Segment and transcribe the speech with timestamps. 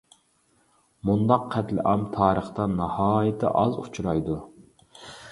[1.09, 4.39] مۇنداق قەتلىئام تارىختا ناھايىتى ئاز ئۇچرايدۇ.